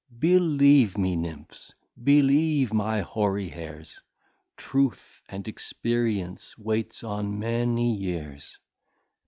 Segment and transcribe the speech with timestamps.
[0.17, 4.01] Believe me Nymphs, believe my hoary hairs,
[4.57, 8.57] Truth and Experience waits on many years.